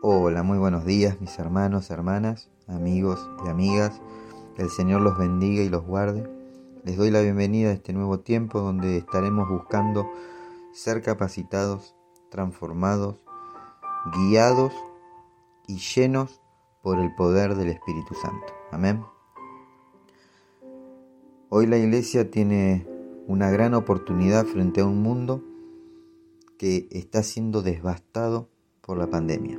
Hola, 0.00 0.44
muy 0.44 0.58
buenos 0.58 0.84
días 0.84 1.20
mis 1.20 1.36
hermanos, 1.40 1.90
hermanas, 1.90 2.48
amigos 2.68 3.28
y 3.44 3.48
amigas. 3.48 4.00
El 4.56 4.70
Señor 4.70 5.00
los 5.00 5.18
bendiga 5.18 5.60
y 5.64 5.68
los 5.68 5.84
guarde. 5.84 6.24
Les 6.84 6.96
doy 6.96 7.10
la 7.10 7.20
bienvenida 7.20 7.70
a 7.70 7.72
este 7.72 7.92
nuevo 7.92 8.20
tiempo 8.20 8.60
donde 8.60 8.98
estaremos 8.98 9.48
buscando 9.48 10.08
ser 10.72 11.02
capacitados, 11.02 11.96
transformados, 12.30 13.24
guiados 14.14 14.72
y 15.66 15.78
llenos 15.78 16.40
por 16.80 17.00
el 17.00 17.12
poder 17.16 17.56
del 17.56 17.70
Espíritu 17.70 18.14
Santo. 18.14 18.52
Amén. 18.70 19.02
Hoy 21.48 21.66
la 21.66 21.76
iglesia 21.76 22.30
tiene 22.30 22.86
una 23.26 23.50
gran 23.50 23.74
oportunidad 23.74 24.46
frente 24.46 24.80
a 24.80 24.86
un 24.86 25.02
mundo 25.02 25.42
que 26.56 26.86
está 26.92 27.24
siendo 27.24 27.62
devastado 27.62 28.48
por 28.80 28.96
la 28.96 29.08
pandemia. 29.10 29.58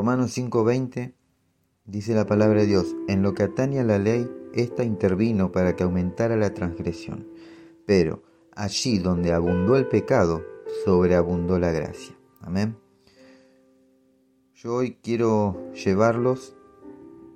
Romanos 0.00 0.30
5:20 0.38 1.12
dice 1.84 2.14
la 2.14 2.24
palabra 2.24 2.62
de 2.62 2.66
Dios, 2.66 2.96
en 3.06 3.20
lo 3.20 3.34
que 3.34 3.42
atañe 3.42 3.80
a 3.80 3.84
la 3.84 3.98
ley, 3.98 4.26
ésta 4.54 4.82
intervino 4.82 5.52
para 5.52 5.76
que 5.76 5.82
aumentara 5.82 6.38
la 6.38 6.54
transgresión, 6.54 7.28
pero 7.84 8.22
allí 8.56 8.98
donde 8.98 9.34
abundó 9.34 9.76
el 9.76 9.88
pecado, 9.88 10.42
sobreabundó 10.86 11.58
la 11.58 11.70
gracia. 11.70 12.16
Amén. 12.40 12.78
Yo 14.54 14.76
hoy 14.76 14.96
quiero 15.02 15.70
llevarlos 15.74 16.56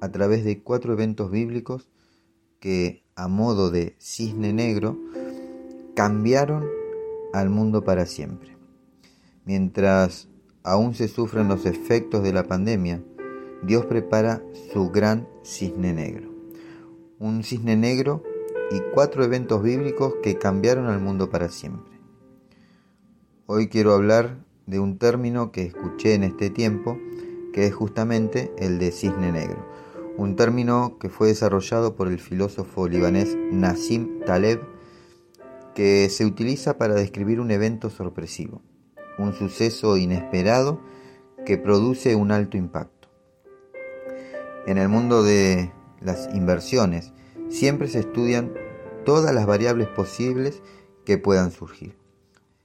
a 0.01 0.11
través 0.11 0.43
de 0.43 0.63
cuatro 0.63 0.95
eventos 0.95 1.31
bíblicos 1.31 1.91
que, 2.61 3.05
a 3.15 3.29
modo 3.29 3.71
de 3.71 3.95
cisne 3.99 4.55
negro, 4.55 4.99
cambiaron 5.95 6.67
al 7.35 7.51
mundo 7.51 7.85
para 7.85 8.07
siempre. 8.07 8.57
Mientras 9.45 10.31
aún 10.65 10.95
se 10.95 11.09
sufren 11.09 11.47
los 11.47 11.67
efectos 11.67 12.23
de 12.23 12.33
la 12.33 12.45
pandemia, 12.45 13.03
Dios 13.63 13.85
prepara 13.85 14.43
su 14.73 14.91
gran 14.91 15.29
cisne 15.43 15.93
negro. 15.93 16.31
Un 17.19 17.45
cisne 17.45 17.77
negro 17.77 18.23
y 18.73 18.81
cuatro 18.95 19.23
eventos 19.23 19.63
bíblicos 19.63 20.15
que 20.23 20.39
cambiaron 20.39 20.87
al 20.87 21.01
mundo 21.01 21.29
para 21.29 21.51
siempre. 21.51 21.93
Hoy 23.47 23.69
quiero 23.69 23.93
hablar 23.93 24.39
de 24.67 24.81
un 24.81 24.97
término 24.99 25.53
que 25.53 25.65
escuché 25.65 26.15
en 26.15 26.25
este 26.25 26.49
tiempo, 26.49 26.99
que 27.53 27.67
es 27.67 27.75
justamente 27.75 28.51
el 28.57 28.79
de 28.79 28.91
cisne 28.91 29.33
negro. 29.33 29.69
Un 30.17 30.35
término 30.35 30.99
que 30.99 31.11
fue 31.11 31.29
desarrollado 31.29 31.95
por 31.95 32.09
el 32.09 32.19
filósofo 32.19 32.89
libanés 32.89 33.37
Nassim 33.53 34.21
Taleb, 34.25 34.63
que 35.75 36.09
se 36.09 36.25
utiliza 36.25 36.79
para 36.79 36.95
describir 36.95 37.41
un 37.41 37.51
evento 37.51 37.91
sorpresivo 37.91 38.63
un 39.19 39.35
suceso 39.35 39.97
inesperado 39.97 40.81
que 41.45 41.59
produce 41.59 42.15
un 42.15 42.33
alto 42.33 42.57
impacto. 42.57 43.09
En 44.67 44.79
el 44.79 44.89
mundo 44.89 45.23
de 45.23 45.71
las 46.01 46.29
inversiones 46.35 47.13
siempre 47.49 47.89
se 47.89 48.01
estudian 48.01 48.55
todas 49.05 49.35
las 49.35 49.47
variables 49.47 49.89
posibles 49.89 50.63
que 51.05 51.19
puedan 51.19 51.51
surgir, 51.51 51.97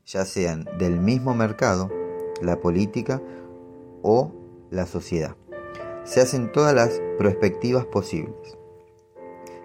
ya 0.05 0.25
sean 0.25 0.65
del 0.77 0.99
mismo 0.99 1.35
mercado, 1.35 1.91
la 2.41 2.61
política 2.61 3.21
o 4.01 4.33
la 4.71 4.85
sociedad. 4.85 5.35
Se 6.05 6.21
hacen 6.21 6.51
todas 6.51 6.73
las 6.73 7.01
perspectivas 7.17 7.85
posibles. 7.85 8.57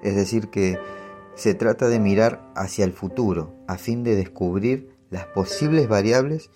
Es 0.03 0.17
decir, 0.17 0.49
que 0.49 0.79
se 1.35 1.55
trata 1.55 1.89
de 1.89 2.01
mirar 2.01 2.53
hacia 2.55 2.85
el 2.85 2.93
futuro 2.93 3.55
a 3.67 3.79
fin 3.79 4.05
de 4.05 4.17
descubrir 4.17 4.95
las 5.11 5.27
posibles 5.27 5.89
variables 5.89 6.51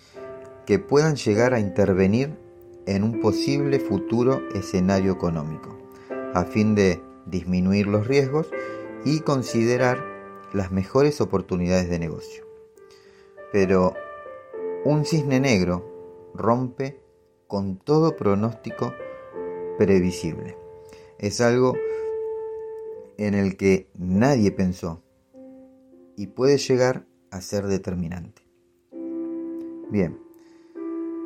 que 0.69 0.77
puedan 0.77 1.15
llegar 1.15 1.55
a 1.55 1.59
intervenir 1.59 2.37
en 2.85 3.01
un 3.01 3.21
posible 3.21 3.79
futuro 3.79 4.39
escenario 4.53 5.11
económico, 5.11 5.75
a 6.35 6.45
fin 6.45 6.75
de 6.75 7.01
disminuir 7.25 7.87
los 7.87 8.05
riesgos 8.05 8.51
y 9.03 9.21
considerar 9.21 10.05
las 10.53 10.71
mejores 10.71 11.21
oportunidades 11.21 11.89
de 11.89 11.97
negocio. 11.97 12.45
Pero 13.51 13.95
un 14.85 15.05
cisne 15.05 15.39
negro 15.39 16.29
rompe 16.35 17.01
con 17.47 17.77
todo 17.77 18.15
pronóstico 18.15 18.93
previsible. 19.79 20.55
Es 21.17 21.41
algo 21.41 21.73
en 23.17 23.33
el 23.33 23.57
que 23.57 23.89
nadie 23.97 24.51
pensó 24.51 25.01
y 26.15 26.27
puede 26.27 26.59
llegar 26.59 27.07
a 27.31 27.41
ser 27.41 27.65
determinante. 27.65 28.43
Bien, 29.89 30.28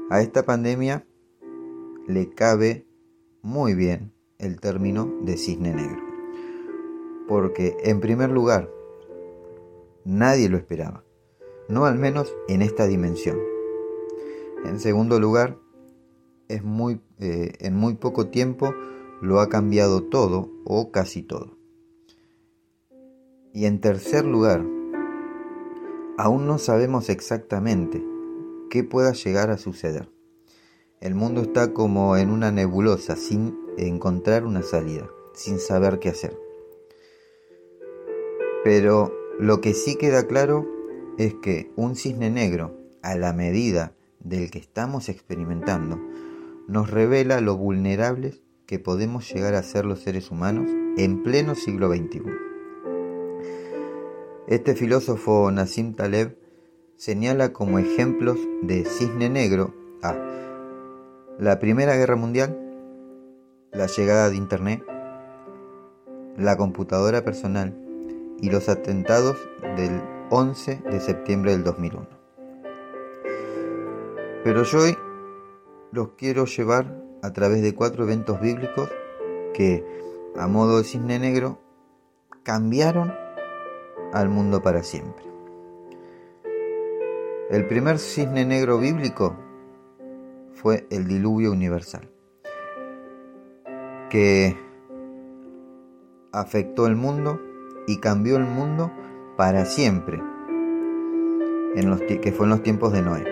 a 0.09 0.21
esta 0.21 0.45
pandemia 0.45 1.05
le 2.07 2.29
cabe 2.29 2.85
muy 3.41 3.73
bien 3.73 4.13
el 4.37 4.59
término 4.59 5.11
de 5.21 5.37
cisne 5.37 5.73
negro. 5.73 6.01
Porque 7.27 7.77
en 7.83 7.99
primer 7.99 8.29
lugar, 8.29 8.69
nadie 10.03 10.49
lo 10.49 10.57
esperaba. 10.57 11.03
No 11.69 11.85
al 11.85 11.97
menos 11.97 12.35
en 12.47 12.61
esta 12.61 12.87
dimensión. 12.87 13.37
En 14.65 14.79
segundo 14.79 15.19
lugar, 15.19 15.57
es 16.49 16.63
muy, 16.63 17.01
eh, 17.19 17.53
en 17.59 17.75
muy 17.75 17.95
poco 17.95 18.27
tiempo 18.27 18.73
lo 19.21 19.39
ha 19.39 19.47
cambiado 19.47 20.03
todo 20.03 20.49
o 20.65 20.91
casi 20.91 21.23
todo. 21.23 21.57
Y 23.53 23.65
en 23.65 23.79
tercer 23.79 24.25
lugar, 24.25 24.65
aún 26.17 26.47
no 26.47 26.57
sabemos 26.57 27.09
exactamente 27.09 28.12
qué 28.73 28.83
pueda 28.83 29.13
llegar 29.13 29.51
a 29.51 29.59
suceder. 29.59 30.09
El 30.99 31.13
mundo 31.13 31.43
está 31.43 31.73
como 31.73 32.17
en 32.17 32.31
una 32.31 32.51
nebulosa, 32.51 33.15
sin 33.15 33.55
encontrar 33.77 34.47
una 34.47 34.63
salida, 34.63 35.07
sin 35.35 35.59
saber 35.59 35.99
qué 35.99 36.09
hacer. 36.09 36.35
Pero 38.63 39.13
lo 39.37 39.61
que 39.61 39.75
sí 39.75 39.95
queda 39.95 40.25
claro 40.25 40.67
es 41.19 41.35
que 41.35 41.71
un 41.75 41.95
cisne 41.95 42.31
negro, 42.31 42.75
a 43.03 43.15
la 43.15 43.31
medida 43.31 43.93
del 44.21 44.49
que 44.49 44.57
estamos 44.57 45.07
experimentando, 45.07 46.01
nos 46.67 46.89
revela 46.89 47.41
lo 47.41 47.55
vulnerables 47.55 48.41
que 48.65 48.79
podemos 48.79 49.31
llegar 49.31 49.53
a 49.53 49.61
ser 49.61 49.85
los 49.85 49.99
seres 49.99 50.31
humanos 50.31 50.67
en 50.97 51.21
pleno 51.21 51.53
siglo 51.53 51.93
XXI. 51.93 52.23
Este 54.47 54.73
filósofo 54.73 55.51
Nassim 55.51 55.93
Taleb 55.93 56.42
señala 56.97 57.53
como 57.53 57.79
ejemplos 57.79 58.37
de 58.61 58.85
cisne 58.85 59.29
negro 59.29 59.73
a 60.01 60.15
la 61.39 61.59
Primera 61.59 61.95
Guerra 61.95 62.15
Mundial, 62.15 62.57
la 63.71 63.87
llegada 63.87 64.29
de 64.29 64.35
Internet, 64.35 64.83
la 66.37 66.57
computadora 66.57 67.23
personal 67.23 67.75
y 68.39 68.49
los 68.49 68.69
atentados 68.69 69.37
del 69.75 70.01
11 70.29 70.83
de 70.89 70.99
septiembre 70.99 71.51
del 71.51 71.63
2001. 71.63 72.07
Pero 74.43 74.63
yo 74.63 74.79
hoy 74.79 74.97
los 75.91 76.09
quiero 76.17 76.45
llevar 76.45 77.03
a 77.21 77.31
través 77.31 77.61
de 77.61 77.73
cuatro 77.73 78.03
eventos 78.03 78.41
bíblicos 78.41 78.89
que, 79.53 79.85
a 80.35 80.47
modo 80.47 80.79
de 80.79 80.83
cisne 80.83 81.19
negro, 81.19 81.59
cambiaron 82.43 83.13
al 84.11 84.29
mundo 84.29 84.61
para 84.61 84.83
siempre. 84.83 85.32
El 87.53 87.67
primer 87.67 87.99
cisne 87.99 88.45
negro 88.45 88.79
bíblico 88.79 89.37
fue 90.55 90.87
el 90.89 91.07
diluvio 91.07 91.51
universal, 91.51 92.09
que 94.09 94.57
afectó 96.31 96.87
el 96.87 96.95
mundo 96.95 97.39
y 97.85 97.99
cambió 97.99 98.37
el 98.37 98.45
mundo 98.45 98.91
para 99.37 99.65
siempre, 99.65 100.19
que 101.75 102.33
fue 102.35 102.47
en 102.47 102.49
los 102.49 102.63
tiempos 102.63 102.91
de 102.91 103.03
Noé. 103.03 103.23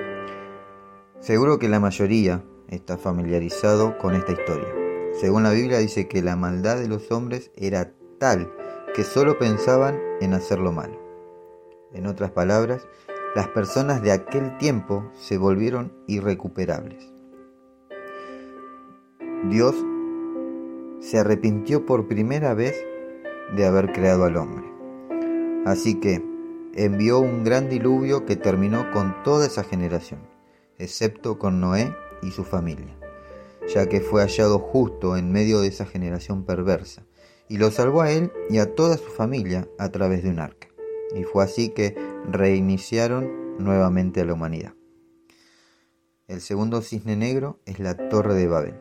Seguro 1.19 1.57
que 1.57 1.67
la 1.67 1.79
mayoría 1.79 2.43
está 2.67 2.99
familiarizado 2.99 3.97
con 3.97 4.13
esta 4.13 4.33
historia. 4.33 4.71
Según 5.13 5.41
la 5.41 5.51
Biblia 5.51 5.79
dice 5.79 6.07
que 6.07 6.21
la 6.21 6.35
maldad 6.35 6.77
de 6.77 6.87
los 6.87 7.11
hombres 7.11 7.49
era 7.55 7.91
tal 8.19 8.53
que 8.93 9.03
solo 9.03 9.39
pensaban 9.39 9.99
en 10.21 10.35
hacer 10.35 10.59
lo 10.59 10.71
malo. 10.71 11.01
En 11.91 12.05
otras 12.05 12.29
palabras, 12.29 12.87
las 13.35 13.47
personas 13.47 14.01
de 14.01 14.11
aquel 14.11 14.57
tiempo 14.57 15.09
se 15.13 15.37
volvieron 15.37 15.93
irrecuperables. 16.07 17.11
Dios 19.49 19.75
se 20.99 21.17
arrepintió 21.17 21.85
por 21.85 22.07
primera 22.07 22.53
vez 22.53 22.75
de 23.55 23.65
haber 23.65 23.93
creado 23.93 24.25
al 24.25 24.35
hombre. 24.35 24.65
Así 25.65 25.99
que 25.99 26.23
envió 26.75 27.19
un 27.19 27.43
gran 27.43 27.69
diluvio 27.69 28.25
que 28.25 28.35
terminó 28.35 28.91
con 28.91 29.15
toda 29.23 29.45
esa 29.45 29.63
generación, 29.63 30.19
excepto 30.77 31.39
con 31.39 31.61
Noé 31.61 31.95
y 32.21 32.31
su 32.31 32.43
familia, 32.43 32.95
ya 33.73 33.87
que 33.87 34.01
fue 34.01 34.21
hallado 34.21 34.59
justo 34.59 35.15
en 35.15 35.31
medio 35.31 35.61
de 35.61 35.67
esa 35.67 35.85
generación 35.85 36.43
perversa, 36.43 37.03
y 37.47 37.57
lo 37.57 37.71
salvó 37.71 38.01
a 38.01 38.11
él 38.11 38.31
y 38.49 38.59
a 38.59 38.75
toda 38.75 38.97
su 38.97 39.09
familia 39.09 39.67
a 39.77 39.89
través 39.89 40.23
de 40.23 40.29
un 40.29 40.39
arca. 40.39 40.67
Y 41.15 41.23
fue 41.23 41.43
así 41.43 41.69
que 41.69 41.95
reiniciaron 42.29 43.57
nuevamente 43.57 44.21
a 44.21 44.25
la 44.25 44.33
humanidad. 44.33 44.73
El 46.27 46.41
segundo 46.41 46.81
cisne 46.81 47.15
negro 47.15 47.59
es 47.65 47.79
la 47.79 48.09
Torre 48.09 48.33
de 48.35 48.47
Babel. 48.47 48.79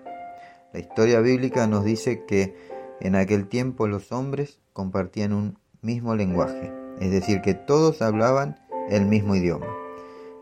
La 0.73 0.81
historia 0.81 1.21
bíblica 1.21 1.67
nos 1.67 1.85
dice 1.85 2.25
que 2.25 2.55
en 3.01 3.17
aquel 3.17 3.49
tiempo 3.49 3.89
los 3.89 4.13
hombres 4.13 4.61
compartían 4.73 5.33
un 5.33 5.59
mismo 5.83 6.15
lenguaje, 6.15 6.73
es 7.01 7.11
decir, 7.11 7.41
que 7.41 7.55
todos 7.55 8.03
hablaban 8.03 8.61
el 8.89 9.07
mismo 9.07 9.35
idioma. 9.35 9.67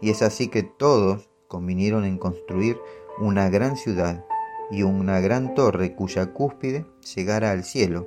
Y 0.03 0.11
es 0.11 0.23
así 0.23 0.49
que 0.49 0.62
todos 0.62 1.31
convinieron 1.49 2.05
en 2.05 2.19
construir 2.19 2.79
una 3.19 3.49
gran 3.49 3.77
ciudad 3.77 4.25
y 4.71 4.83
una 4.83 5.21
gran 5.21 5.55
torre 5.55 5.95
cuya 5.95 6.33
cúspide 6.35 6.85
llegara 7.15 7.53
al 7.53 7.65
cielo 7.65 8.06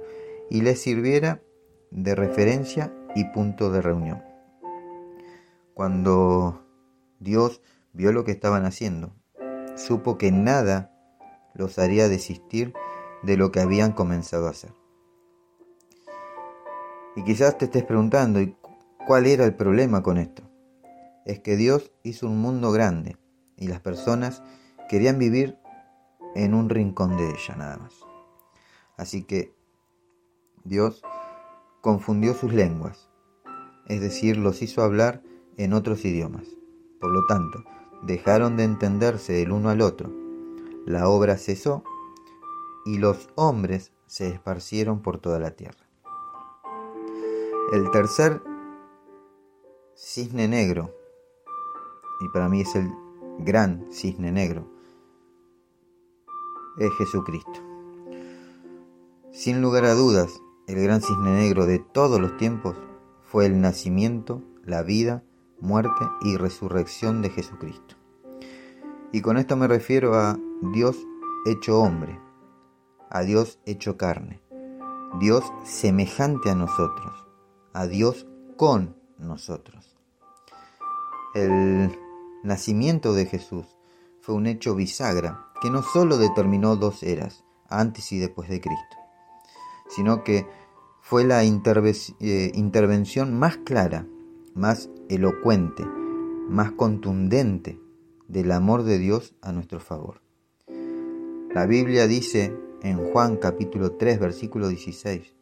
y 0.49 0.61
les 0.61 0.79
sirviera 0.79 1.41
de 1.89 2.13
referencia 2.13 2.93
y 3.15 3.25
punto 3.25 3.71
de 3.71 3.81
reunión. 3.81 4.30
Cuando 5.81 6.63
Dios 7.19 7.59
vio 7.91 8.11
lo 8.11 8.23
que 8.23 8.29
estaban 8.29 8.65
haciendo, 8.65 9.15
supo 9.75 10.19
que 10.19 10.31
nada 10.31 10.93
los 11.55 11.79
haría 11.79 12.07
desistir 12.07 12.75
de 13.23 13.35
lo 13.35 13.51
que 13.51 13.61
habían 13.61 13.91
comenzado 13.91 14.45
a 14.45 14.51
hacer. 14.51 14.75
Y 17.15 17.23
quizás 17.23 17.57
te 17.57 17.65
estés 17.65 17.83
preguntando, 17.83 18.39
¿cuál 19.07 19.25
era 19.25 19.43
el 19.43 19.55
problema 19.55 20.03
con 20.03 20.19
esto? 20.19 20.43
Es 21.25 21.39
que 21.39 21.55
Dios 21.55 21.91
hizo 22.03 22.27
un 22.27 22.39
mundo 22.39 22.71
grande 22.71 23.17
y 23.57 23.67
las 23.67 23.79
personas 23.79 24.43
querían 24.87 25.17
vivir 25.17 25.57
en 26.35 26.53
un 26.53 26.69
rincón 26.69 27.17
de 27.17 27.27
ella 27.31 27.55
nada 27.57 27.77
más. 27.77 27.95
Así 28.97 29.23
que 29.23 29.51
Dios 30.63 31.01
confundió 31.81 32.35
sus 32.35 32.53
lenguas, 32.53 33.09
es 33.87 33.99
decir, 33.99 34.37
los 34.37 34.61
hizo 34.61 34.83
hablar 34.83 35.23
en 35.63 35.73
otros 35.73 36.03
idiomas. 36.05 36.47
Por 36.99 37.11
lo 37.11 37.25
tanto, 37.25 37.63
dejaron 38.01 38.57
de 38.57 38.63
entenderse 38.63 39.41
el 39.41 39.51
uno 39.51 39.69
al 39.69 39.81
otro. 39.81 40.09
La 40.85 41.07
obra 41.07 41.37
cesó 41.37 41.83
y 42.85 42.97
los 42.97 43.29
hombres 43.35 43.91
se 44.07 44.27
esparcieron 44.27 45.01
por 45.01 45.19
toda 45.19 45.39
la 45.39 45.51
tierra. 45.51 45.87
El 47.71 47.89
tercer 47.91 48.41
cisne 49.95 50.47
negro, 50.47 50.93
y 52.21 52.27
para 52.29 52.49
mí 52.49 52.61
es 52.61 52.75
el 52.75 52.91
gran 53.39 53.85
cisne 53.91 54.31
negro, 54.31 54.67
es 56.77 56.91
Jesucristo. 56.97 57.61
Sin 59.31 59.61
lugar 59.61 59.85
a 59.85 59.93
dudas, 59.93 60.41
el 60.67 60.81
gran 60.81 61.01
cisne 61.01 61.31
negro 61.31 61.65
de 61.65 61.79
todos 61.79 62.19
los 62.19 62.35
tiempos 62.37 62.75
fue 63.23 63.45
el 63.45 63.61
nacimiento, 63.61 64.41
la 64.65 64.83
vida, 64.83 65.23
muerte 65.61 66.05
y 66.21 66.37
resurrección 66.37 67.21
de 67.21 67.29
Jesucristo. 67.29 67.95
Y 69.11 69.21
con 69.21 69.37
esto 69.37 69.55
me 69.55 69.67
refiero 69.67 70.15
a 70.15 70.37
Dios 70.73 70.97
hecho 71.45 71.79
hombre, 71.79 72.19
a 73.09 73.21
Dios 73.21 73.59
hecho 73.65 73.97
carne, 73.97 74.41
Dios 75.19 75.43
semejante 75.63 76.49
a 76.49 76.55
nosotros, 76.55 77.27
a 77.73 77.87
Dios 77.87 78.27
con 78.57 78.95
nosotros. 79.17 79.97
El 81.33 81.97
nacimiento 82.43 83.13
de 83.13 83.25
Jesús 83.25 83.77
fue 84.21 84.35
un 84.35 84.47
hecho 84.47 84.75
bisagra 84.75 85.47
que 85.61 85.69
no 85.69 85.83
solo 85.83 86.17
determinó 86.17 86.75
dos 86.75 87.03
eras, 87.03 87.43
antes 87.71 88.11
y 88.11 88.19
después 88.19 88.49
de 88.49 88.61
Cristo, 88.61 88.97
sino 89.87 90.23
que 90.23 90.45
fue 91.01 91.23
la 91.23 91.43
eh, 91.43 92.51
intervención 92.53 93.37
más 93.37 93.57
clara, 93.57 94.05
más 94.53 94.89
elocuente, 95.09 95.85
más 96.49 96.71
contundente 96.71 97.79
del 98.27 98.51
amor 98.51 98.83
de 98.83 98.97
Dios 98.97 99.35
a 99.41 99.51
nuestro 99.51 99.79
favor. 99.79 100.21
La 101.53 101.65
Biblia 101.65 102.07
dice 102.07 102.55
en 102.81 103.11
Juan 103.11 103.37
capítulo 103.37 103.93
3 103.93 104.19
versículo 104.19 104.69
16, 104.69 105.35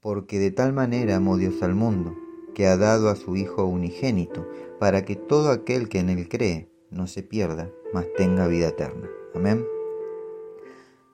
porque 0.00 0.38
de 0.38 0.50
tal 0.50 0.72
manera 0.72 1.16
amó 1.16 1.36
Dios 1.36 1.62
al 1.62 1.74
mundo, 1.74 2.14
que 2.54 2.66
ha 2.66 2.76
dado 2.76 3.08
a 3.08 3.16
su 3.16 3.36
Hijo 3.36 3.64
unigénito, 3.64 4.46
para 4.78 5.04
que 5.04 5.16
todo 5.16 5.50
aquel 5.50 5.88
que 5.88 5.98
en 5.98 6.08
él 6.08 6.28
cree 6.28 6.70
no 6.90 7.06
se 7.06 7.22
pierda, 7.22 7.70
mas 7.92 8.06
tenga 8.16 8.46
vida 8.46 8.68
eterna. 8.68 9.08
Amén. 9.34 9.64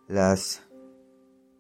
Las 0.06 0.62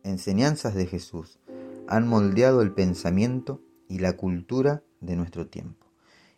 enseñanzas 0.02 0.74
de 0.74 0.86
Jesús 0.86 1.38
han 1.86 2.06
moldeado 2.08 2.62
el 2.62 2.72
pensamiento 2.72 3.60
y 3.94 4.00
la 4.00 4.16
cultura 4.16 4.82
de 5.00 5.14
nuestro 5.14 5.46
tiempo. 5.46 5.86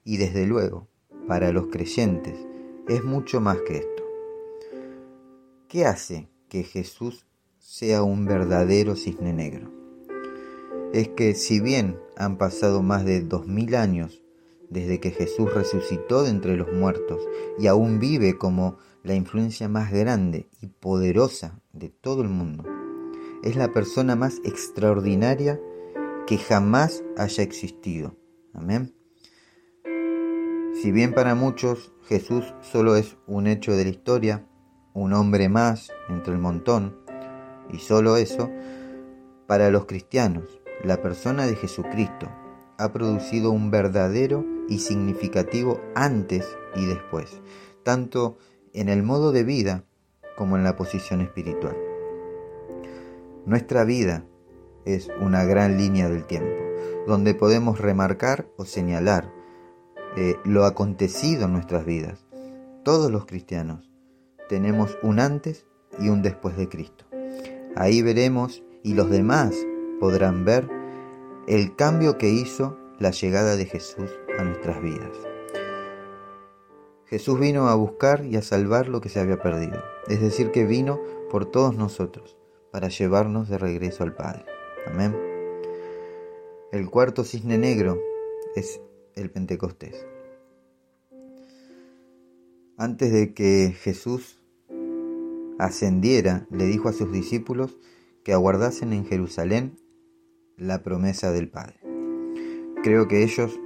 Y 0.04 0.18
desde 0.18 0.46
luego, 0.46 0.88
para 1.26 1.52
los 1.52 1.68
creyentes, 1.68 2.38
es 2.86 3.02
mucho 3.02 3.40
más 3.40 3.56
que 3.66 3.78
esto. 3.78 4.02
¿Qué 5.66 5.86
hace 5.86 6.28
que 6.50 6.64
Jesús 6.64 7.24
sea 7.58 8.02
un 8.02 8.26
verdadero 8.26 8.94
cisne 8.94 9.32
negro? 9.32 9.72
Es 10.92 11.08
que 11.08 11.34
si 11.34 11.58
bien 11.60 11.98
han 12.18 12.36
pasado 12.36 12.82
más 12.82 13.06
de 13.06 13.22
dos 13.22 13.46
mil 13.46 13.74
años 13.74 14.22
desde 14.68 15.00
que 15.00 15.10
Jesús 15.10 15.54
resucitó 15.54 16.24
de 16.24 16.30
entre 16.30 16.58
los 16.58 16.70
muertos 16.70 17.26
y 17.58 17.68
aún 17.68 17.98
vive 17.98 18.36
como 18.36 18.76
la 19.02 19.14
influencia 19.14 19.66
más 19.66 19.90
grande 19.90 20.50
y 20.60 20.66
poderosa 20.66 21.58
de 21.72 21.88
todo 21.88 22.20
el 22.20 22.28
mundo, 22.28 22.64
es 23.42 23.56
la 23.56 23.72
persona 23.72 24.14
más 24.14 24.42
extraordinaria 24.44 25.58
que 26.26 26.38
jamás 26.38 27.04
haya 27.16 27.42
existido. 27.42 28.16
Amén. 28.52 28.94
Si 30.74 30.90
bien 30.92 31.14
para 31.14 31.34
muchos 31.34 31.92
Jesús 32.04 32.54
solo 32.60 32.96
es 32.96 33.16
un 33.26 33.46
hecho 33.46 33.72
de 33.72 33.84
la 33.84 33.90
historia, 33.90 34.46
un 34.92 35.12
hombre 35.12 35.48
más 35.48 35.90
entre 36.08 36.32
el 36.32 36.38
montón, 36.38 36.96
y 37.72 37.78
solo 37.78 38.16
eso, 38.16 38.50
para 39.46 39.70
los 39.70 39.86
cristianos, 39.86 40.60
la 40.82 41.00
persona 41.00 41.46
de 41.46 41.56
Jesucristo 41.56 42.28
ha 42.78 42.92
producido 42.92 43.50
un 43.50 43.70
verdadero 43.70 44.44
y 44.68 44.78
significativo 44.78 45.80
antes 45.94 46.46
y 46.74 46.86
después, 46.86 47.40
tanto 47.82 48.36
en 48.72 48.88
el 48.88 49.02
modo 49.02 49.32
de 49.32 49.44
vida 49.44 49.84
como 50.36 50.56
en 50.56 50.64
la 50.64 50.76
posición 50.76 51.20
espiritual. 51.20 51.76
Nuestra 53.46 53.84
vida 53.84 54.24
es 54.86 55.10
una 55.20 55.44
gran 55.44 55.76
línea 55.76 56.08
del 56.08 56.24
tiempo, 56.24 56.56
donde 57.06 57.34
podemos 57.34 57.78
remarcar 57.78 58.48
o 58.56 58.64
señalar 58.64 59.30
eh, 60.16 60.36
lo 60.44 60.64
acontecido 60.64 61.44
en 61.44 61.52
nuestras 61.52 61.84
vidas. 61.84 62.24
Todos 62.84 63.10
los 63.10 63.26
cristianos 63.26 63.90
tenemos 64.48 64.96
un 65.02 65.20
antes 65.20 65.66
y 65.98 66.08
un 66.08 66.22
después 66.22 66.56
de 66.56 66.68
Cristo. 66.68 67.04
Ahí 67.74 68.00
veremos 68.00 68.62
y 68.82 68.94
los 68.94 69.10
demás 69.10 69.54
podrán 70.00 70.44
ver 70.44 70.68
el 71.46 71.76
cambio 71.76 72.16
que 72.16 72.30
hizo 72.30 72.78
la 72.98 73.10
llegada 73.10 73.56
de 73.56 73.66
Jesús 73.66 74.10
a 74.38 74.44
nuestras 74.44 74.80
vidas. 74.80 75.10
Jesús 77.06 77.38
vino 77.38 77.68
a 77.68 77.74
buscar 77.74 78.24
y 78.24 78.36
a 78.36 78.42
salvar 78.42 78.88
lo 78.88 79.00
que 79.00 79.08
se 79.08 79.20
había 79.20 79.38
perdido, 79.38 79.80
es 80.08 80.20
decir, 80.20 80.50
que 80.50 80.64
vino 80.64 81.00
por 81.30 81.46
todos 81.46 81.76
nosotros 81.76 82.36
para 82.72 82.88
llevarnos 82.88 83.48
de 83.48 83.58
regreso 83.58 84.02
al 84.02 84.14
Padre. 84.14 84.55
Amén. 84.86 85.14
El 86.72 86.88
cuarto 86.90 87.24
cisne 87.24 87.58
negro 87.58 88.00
es 88.54 88.80
el 89.14 89.30
Pentecostés. 89.30 90.06
Antes 92.76 93.12
de 93.12 93.34
que 93.34 93.74
Jesús 93.76 94.38
ascendiera, 95.58 96.46
le 96.50 96.66
dijo 96.66 96.88
a 96.88 96.92
sus 96.92 97.10
discípulos 97.10 97.78
que 98.22 98.32
aguardasen 98.32 98.92
en 98.92 99.06
Jerusalén 99.06 99.80
la 100.56 100.82
promesa 100.82 101.32
del 101.32 101.48
Padre. 101.48 101.80
Creo 102.82 103.08
que 103.08 103.24
ellos 103.24 103.58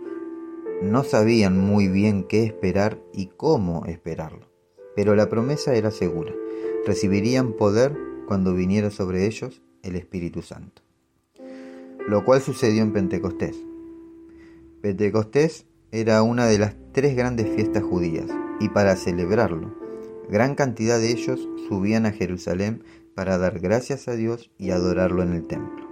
no 0.83 1.05
sabían 1.05 1.59
muy 1.59 1.89
bien 1.89 2.25
qué 2.25 2.45
esperar 2.45 3.03
y 3.12 3.27
cómo 3.27 3.85
esperarlo, 3.87 4.50
pero 4.97 5.15
la 5.15 5.29
promesa 5.29 5.75
era 5.75 5.91
segura. 5.91 6.33
Recibirían 6.87 7.53
poder 7.53 7.97
cuando 8.27 8.55
viniera 8.55 8.91
sobre 8.91 9.27
ellos 9.27 9.62
el 9.83 9.97
Espíritu 9.97 10.41
Santo 10.43 10.83
lo 12.11 12.25
cual 12.25 12.43
sucedió 12.43 12.83
en 12.83 12.93
Pentecostés. 12.93 13.57
Pentecostés 14.83 15.64
era 15.93 16.25
una 16.25 16.47
de 16.47 16.59
las 16.59 16.75
tres 16.90 17.14
grandes 17.14 17.49
fiestas 17.55 17.85
judías, 17.85 18.26
y 18.59 18.69
para 18.69 18.97
celebrarlo, 18.97 19.73
gran 20.29 20.57
cantidad 20.57 20.99
de 20.99 21.12
ellos 21.12 21.49
subían 21.69 22.07
a 22.07 22.12
Jerusalén 22.12 22.83
para 23.14 23.38
dar 23.38 23.61
gracias 23.61 24.09
a 24.09 24.17
Dios 24.17 24.50
y 24.59 24.71
adorarlo 24.71 25.23
en 25.23 25.35
el 25.35 25.47
templo. 25.47 25.88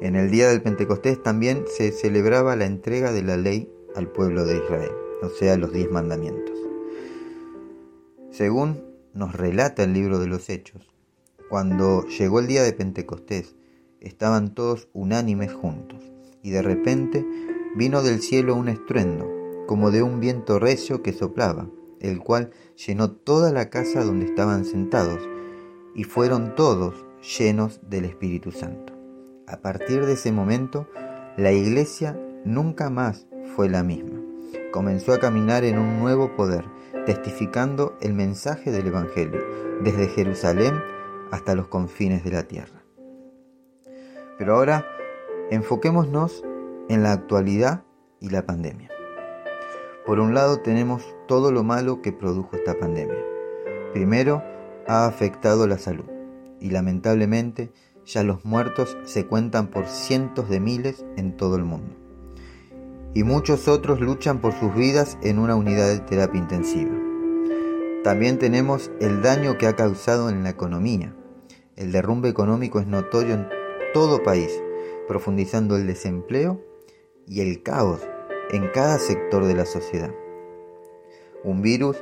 En 0.00 0.16
el 0.16 0.32
día 0.32 0.48
del 0.48 0.62
Pentecostés 0.62 1.22
también 1.22 1.64
se 1.68 1.92
celebraba 1.92 2.56
la 2.56 2.66
entrega 2.66 3.12
de 3.12 3.22
la 3.22 3.36
ley 3.36 3.72
al 3.94 4.08
pueblo 4.08 4.44
de 4.44 4.56
Israel, 4.56 4.90
o 5.22 5.28
sea, 5.28 5.56
los 5.56 5.72
diez 5.72 5.92
mandamientos. 5.92 6.58
Según 8.32 8.82
nos 9.14 9.32
relata 9.32 9.84
el 9.84 9.92
libro 9.92 10.18
de 10.18 10.26
los 10.26 10.50
Hechos, 10.50 10.90
cuando 11.48 12.04
llegó 12.08 12.40
el 12.40 12.48
día 12.48 12.64
de 12.64 12.72
Pentecostés, 12.72 13.54
estaban 14.02 14.54
todos 14.54 14.88
unánimes 14.92 15.52
juntos, 15.52 16.00
y 16.42 16.50
de 16.50 16.62
repente 16.62 17.26
vino 17.74 18.02
del 18.02 18.20
cielo 18.20 18.54
un 18.54 18.68
estruendo, 18.68 19.28
como 19.66 19.90
de 19.90 20.02
un 20.02 20.20
viento 20.20 20.58
recio 20.58 21.02
que 21.02 21.12
soplaba, 21.12 21.68
el 22.00 22.20
cual 22.20 22.50
llenó 22.86 23.12
toda 23.12 23.52
la 23.52 23.70
casa 23.70 24.04
donde 24.04 24.26
estaban 24.26 24.64
sentados, 24.64 25.20
y 25.94 26.04
fueron 26.04 26.54
todos 26.54 27.06
llenos 27.38 27.80
del 27.88 28.04
Espíritu 28.04 28.50
Santo. 28.50 28.92
A 29.46 29.58
partir 29.58 30.04
de 30.06 30.14
ese 30.14 30.32
momento, 30.32 30.88
la 31.36 31.52
iglesia 31.52 32.18
nunca 32.44 32.90
más 32.90 33.26
fue 33.54 33.68
la 33.68 33.82
misma. 33.82 34.20
Comenzó 34.72 35.12
a 35.12 35.18
caminar 35.18 35.64
en 35.64 35.78
un 35.78 36.00
nuevo 36.00 36.34
poder, 36.34 36.64
testificando 37.06 37.96
el 38.00 38.14
mensaje 38.14 38.70
del 38.70 38.88
Evangelio, 38.88 39.40
desde 39.82 40.08
Jerusalén 40.08 40.74
hasta 41.30 41.54
los 41.54 41.68
confines 41.68 42.24
de 42.24 42.30
la 42.30 42.44
tierra. 42.44 42.81
Pero 44.42 44.56
ahora 44.56 44.88
enfoquémonos 45.52 46.42
en 46.88 47.04
la 47.04 47.12
actualidad 47.12 47.84
y 48.18 48.30
la 48.30 48.44
pandemia. 48.44 48.90
Por 50.04 50.18
un 50.18 50.34
lado 50.34 50.58
tenemos 50.58 51.14
todo 51.28 51.52
lo 51.52 51.62
malo 51.62 52.02
que 52.02 52.10
produjo 52.10 52.56
esta 52.56 52.76
pandemia. 52.76 53.24
Primero, 53.92 54.42
ha 54.88 55.06
afectado 55.06 55.68
la 55.68 55.78
salud 55.78 56.10
y 56.58 56.70
lamentablemente 56.70 57.70
ya 58.04 58.24
los 58.24 58.44
muertos 58.44 58.98
se 59.04 59.28
cuentan 59.28 59.68
por 59.68 59.86
cientos 59.86 60.48
de 60.48 60.58
miles 60.58 61.06
en 61.16 61.36
todo 61.36 61.54
el 61.54 61.62
mundo. 61.62 61.94
Y 63.14 63.22
muchos 63.22 63.68
otros 63.68 64.00
luchan 64.00 64.40
por 64.40 64.54
sus 64.54 64.74
vidas 64.74 65.18
en 65.22 65.38
una 65.38 65.54
unidad 65.54 65.86
de 65.86 66.00
terapia 66.00 66.40
intensiva. 66.40 66.90
También 68.02 68.40
tenemos 68.40 68.90
el 68.98 69.22
daño 69.22 69.56
que 69.56 69.68
ha 69.68 69.76
causado 69.76 70.30
en 70.30 70.42
la 70.42 70.50
economía. 70.50 71.14
El 71.76 71.92
derrumbe 71.92 72.28
económico 72.28 72.80
es 72.80 72.88
notorio 72.88 73.34
en 73.34 73.61
todo 73.92 74.22
país, 74.22 74.62
profundizando 75.06 75.76
el 75.76 75.86
desempleo 75.86 76.60
y 77.26 77.40
el 77.40 77.62
caos 77.62 78.00
en 78.50 78.68
cada 78.68 78.98
sector 78.98 79.44
de 79.44 79.54
la 79.54 79.66
sociedad. 79.66 80.14
Un 81.44 81.62
virus 81.62 81.96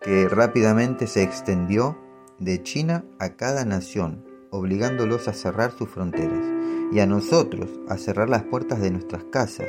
que 0.00 0.28
rápidamente 0.28 1.06
se 1.06 1.22
extendió 1.22 1.98
de 2.38 2.62
China 2.62 3.04
a 3.18 3.30
cada 3.30 3.64
nación, 3.64 4.24
obligándolos 4.50 5.28
a 5.28 5.32
cerrar 5.32 5.72
sus 5.72 5.88
fronteras 5.88 6.44
y 6.92 7.00
a 7.00 7.06
nosotros 7.06 7.70
a 7.88 7.96
cerrar 7.96 8.28
las 8.28 8.42
puertas 8.44 8.80
de 8.80 8.90
nuestras 8.90 9.24
casas 9.24 9.68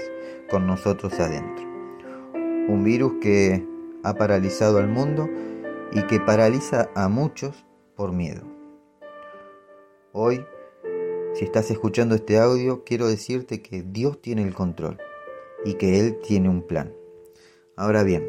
con 0.49 0.67
nosotros 0.67 1.19
adentro. 1.19 1.65
Un 2.33 2.83
virus 2.83 3.13
que 3.21 3.65
ha 4.03 4.13
paralizado 4.15 4.77
al 4.77 4.87
mundo 4.87 5.29
y 5.91 6.03
que 6.03 6.19
paraliza 6.19 6.89
a 6.95 7.07
muchos 7.07 7.65
por 7.95 8.11
miedo. 8.11 8.43
Hoy, 10.11 10.45
si 11.35 11.43
estás 11.43 11.69
escuchando 11.69 12.15
este 12.15 12.39
audio, 12.39 12.85
quiero 12.85 13.07
decirte 13.07 13.61
que 13.61 13.83
Dios 13.83 14.21
tiene 14.21 14.43
el 14.43 14.53
control 14.53 14.97
y 15.65 15.73
que 15.73 15.99
Él 15.99 16.17
tiene 16.25 16.47
un 16.47 16.61
plan. 16.61 16.93
Ahora 17.75 18.03
bien, 18.03 18.25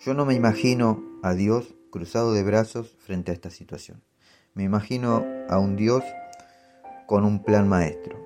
yo 0.00 0.12
no 0.12 0.26
me 0.26 0.34
imagino 0.34 1.02
a 1.22 1.32
Dios 1.32 1.74
cruzado 1.90 2.34
de 2.34 2.42
brazos 2.42 2.94
frente 2.98 3.30
a 3.30 3.34
esta 3.34 3.48
situación. 3.48 4.02
Me 4.52 4.64
imagino 4.64 5.24
a 5.48 5.58
un 5.58 5.76
Dios 5.76 6.04
con 7.06 7.24
un 7.24 7.42
plan 7.42 7.68
maestro, 7.70 8.18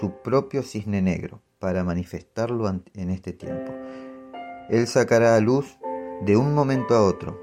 su 0.00 0.10
propio 0.22 0.64
cisne 0.64 1.00
negro, 1.00 1.40
para 1.60 1.84
manifestarlo 1.84 2.68
en 2.68 3.10
este 3.10 3.32
tiempo. 3.32 3.72
Él 4.68 4.88
sacará 4.88 5.36
a 5.36 5.40
luz 5.40 5.78
de 6.22 6.36
un 6.36 6.54
momento 6.54 6.94
a 6.96 7.04
otro 7.04 7.38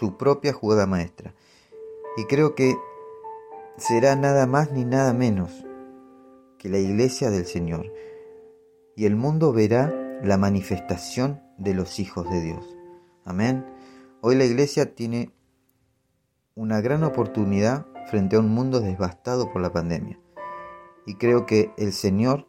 su 0.00 0.16
propia 0.16 0.52
jugada 0.52 0.86
maestra. 0.86 1.32
Y 2.16 2.24
creo 2.24 2.56
que 2.56 2.74
será 3.76 4.16
nada 4.16 4.46
más 4.46 4.72
ni 4.72 4.84
nada 4.84 5.12
menos 5.12 5.64
que 6.58 6.68
la 6.68 6.78
iglesia 6.78 7.30
del 7.30 7.46
Señor, 7.46 7.92
y 8.96 9.06
el 9.06 9.16
mundo 9.16 9.52
verá 9.52 9.92
la 10.22 10.38
manifestación 10.38 11.42
de 11.58 11.74
los 11.74 11.98
hijos 11.98 12.30
de 12.30 12.40
Dios. 12.40 12.76
Amén. 13.24 13.66
Hoy 14.20 14.36
la 14.36 14.44
iglesia 14.44 14.94
tiene 14.94 15.32
una 16.54 16.80
gran 16.80 17.02
oportunidad 17.02 17.86
frente 18.10 18.36
a 18.36 18.40
un 18.40 18.50
mundo 18.50 18.80
devastado 18.80 19.52
por 19.52 19.62
la 19.62 19.72
pandemia. 19.72 20.20
Y 21.06 21.14
creo 21.14 21.46
que 21.46 21.72
el 21.78 21.92
Señor 21.92 22.46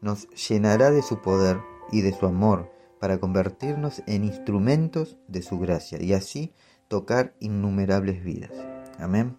nos 0.00 0.28
llenará 0.30 0.90
de 0.90 1.02
su 1.02 1.20
poder 1.20 1.60
y 1.92 2.00
de 2.00 2.12
su 2.12 2.26
amor 2.26 2.72
para 2.98 3.18
convertirnos 3.18 4.02
en 4.06 4.24
instrumentos 4.24 5.18
de 5.28 5.42
su 5.42 5.58
gracia 5.58 6.02
y 6.02 6.12
así 6.14 6.52
tocar 6.88 7.34
innumerables 7.40 8.24
vidas. 8.24 8.52
Amén. 8.98 9.36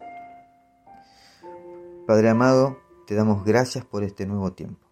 Padre 2.06 2.28
amado, 2.28 2.80
te 3.08 3.16
damos 3.16 3.46
gracias 3.46 3.86
por 3.86 4.04
este 4.04 4.26
nuevo 4.26 4.52
tiempo. 4.52 4.86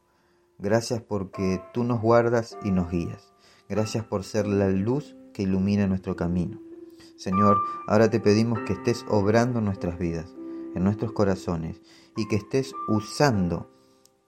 Gracias 0.60 1.01
porque 1.01 1.62
tú 1.74 1.84
nos 1.84 2.01
guardas 2.01 2.58
y 2.63 2.72
nos 2.72 2.89
guías. 2.89 3.34
Gracias 3.68 4.06
por 4.06 4.24
ser 4.24 4.48
la 4.48 4.70
luz 4.70 5.18
que 5.34 5.44
ilumina 5.44 5.88
nuestro 5.88 6.15
camino. 6.15 6.62
Señor, 7.18 7.58
ahora 7.86 8.10
te 8.10 8.22
pedimos 8.22 8.60
que 8.62 8.72
estés 8.72 9.06
obrando 9.10 9.60
en 9.60 9.65
nuestras 9.65 10.00
vidas, 10.00 10.34
en 10.74 10.86
nuestros 10.86 11.12
corazones, 11.12 11.82
y 12.15 12.30
que 12.30 12.38
estés 12.38 12.74
usando 12.88 13.70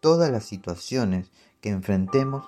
todas 0.01 0.29
las 0.29 0.43
situaciones 0.43 1.31
que 1.61 1.69
enfrentemos 1.69 2.45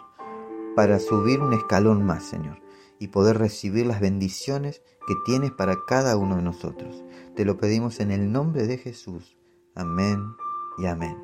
para 0.75 0.99
subir 0.99 1.39
un 1.39 1.53
escalón 1.53 2.05
más, 2.05 2.25
Señor, 2.25 2.61
y 2.99 3.07
poder 3.07 3.37
recibir 3.37 3.85
las 3.85 4.01
bendiciones 4.01 4.81
que 5.07 5.13
tienes 5.25 5.51
para 5.51 5.77
cada 5.87 6.17
uno 6.17 6.35
de 6.35 6.41
nosotros. 6.41 7.05
Te 7.37 7.45
lo 7.45 7.55
pedimos 7.55 8.01
en 8.01 8.11
el 8.11 8.33
nombre 8.33 8.67
de 8.67 8.77
Jesús. 8.77 9.37
Amén 9.77 10.37
y 10.77 10.85
amén. 10.85 11.17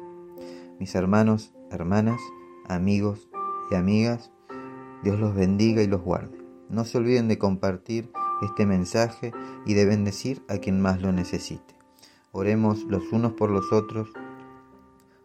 Mis 0.77 0.93
hermanos, 0.95 1.53
hermanas, 1.69 2.19
amigos 2.67 3.29
y 3.71 3.75
amigas, 3.75 4.29
Dios 5.03 5.17
los 5.21 5.33
bendiga 5.33 5.81
y 5.81 5.87
los 5.87 6.01
guarde. 6.01 6.37
No 6.67 6.83
se 6.83 6.97
olviden 6.97 7.29
de 7.29 7.37
compartir 7.37 8.11
este 8.41 8.65
mensaje 8.65 9.31
y 9.65 9.73
de 9.73 9.85
bendecir 9.85 10.43
a 10.49 10.57
quien 10.57 10.81
más 10.81 11.01
lo 11.01 11.13
necesite. 11.13 11.75
Oremos 12.33 12.83
los 12.83 13.13
unos 13.13 13.31
por 13.33 13.51
los 13.51 13.71
otros, 13.71 14.09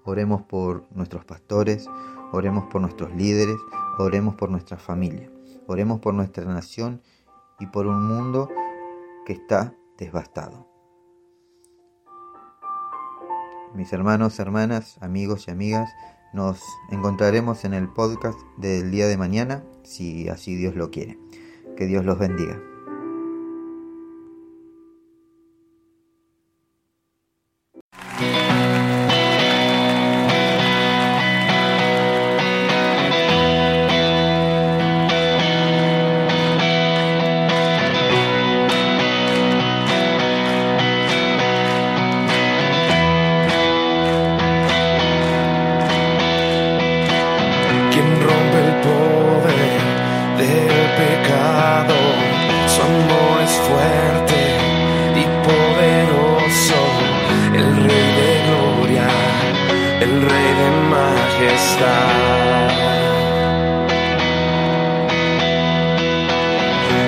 oremos 0.05 0.43
por 0.43 0.85
nuestros 0.93 1.25
pastores, 1.25 1.91
oremos 2.31 2.67
por 2.67 2.81
nuestros 2.81 3.13
líderes, 3.17 3.59
oremos 3.99 4.37
por 4.37 4.51
nuestra 4.51 4.77
familia, 4.77 5.29
oremos 5.67 5.99
por 5.99 6.15
nuestra 6.15 6.45
nación 6.45 7.03
y 7.59 7.67
por 7.67 7.89
un 7.89 8.07
mundo 8.07 8.49
que 9.27 9.33
está 9.33 9.75
devastado. 9.99 10.76
Mis 13.77 13.93
hermanos, 13.93 14.39
hermanas, 14.39 14.97
amigos 15.03 15.49
y 15.49 15.51
amigas, 15.51 15.91
nos 16.33 16.63
encontraremos 16.91 17.67
en 17.67 17.75
el 17.75 17.89
podcast 17.89 18.39
del 18.57 18.91
día 18.91 19.07
de 19.07 19.19
mañana, 19.19 19.65
si 19.83 20.31
así 20.31 20.55
Dios 20.55 20.75
lo 20.77 20.91
quiere. 20.91 21.19
Que 21.77 21.85
Dios 21.85 22.03
los 22.07 22.19
bendiga. 22.19 22.59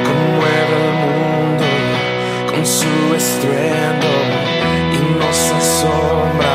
Conmueve 0.08 0.74
el 0.84 0.92
mundo 1.04 1.66
con 2.50 2.64
su 2.64 3.14
estruendo 3.14 4.10
y 4.90 4.98
nos 5.18 5.38
asombra 5.52 6.54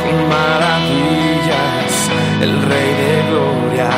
con 0.00 0.14
maravillas. 0.28 1.92
El 2.40 2.52
Rey 2.62 2.90
de 3.02 3.12
Gloria, 3.30 3.90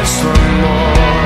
es 0.02 0.08
su 0.08 0.28
amor. 0.28 1.21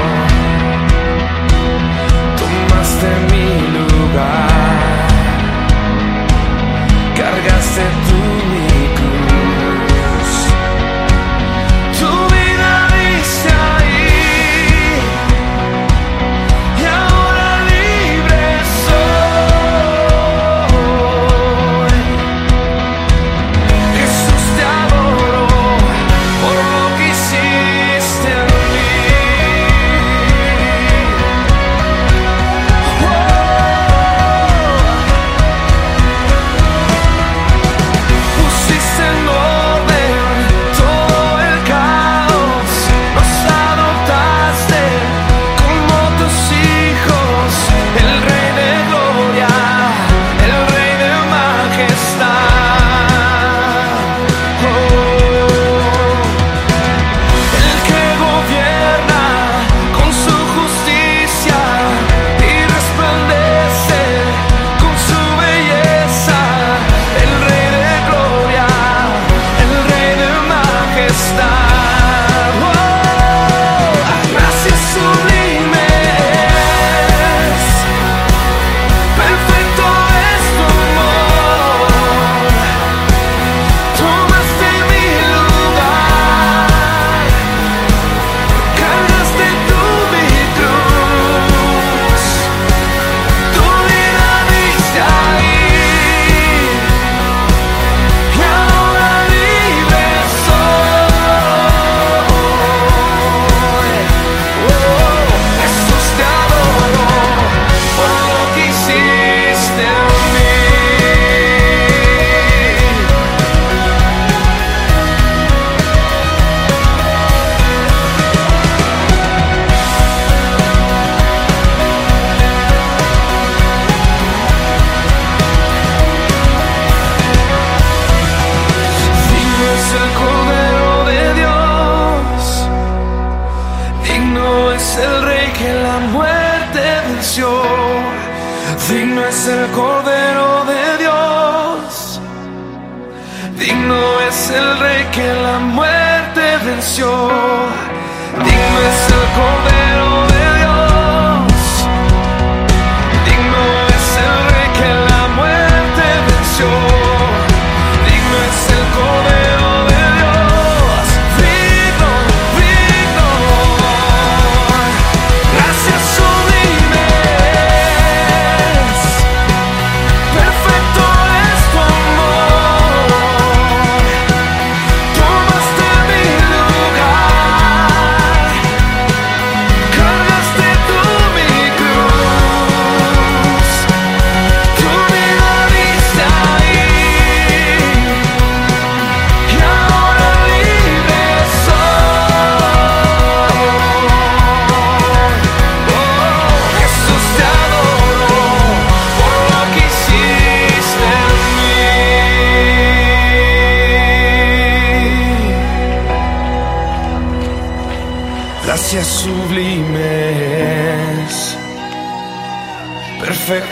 Digo-me 148.45 148.87
assim. 148.87 149.16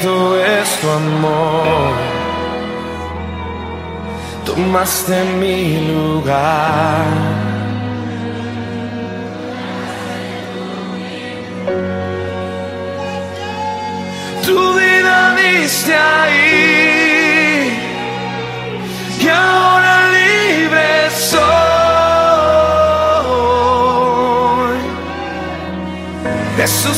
perfecto 0.05 0.37
es 0.45 0.81
tu 0.81 0.91
amor. 0.91 1.93
Tomaste 4.45 5.25
mi 5.41 5.81
lugar. 5.89 7.07
Tu 14.45 14.75
vida 14.75 15.35
diste 15.37 15.95
ahí 15.95 17.73
y 19.21 19.29
ahora 19.29 19.95
libre 20.11 21.11
soy. 21.11 21.45
Jesús. 26.57 26.95